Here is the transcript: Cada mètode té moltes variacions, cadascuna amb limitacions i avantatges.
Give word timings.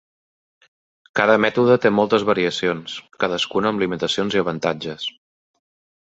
Cada 1.19 1.33
mètode 1.43 1.75
té 1.83 1.91
moltes 1.97 2.25
variacions, 2.29 2.95
cadascuna 3.25 3.73
amb 3.73 3.83
limitacions 3.83 4.39
i 4.39 4.41
avantatges. 4.43 5.05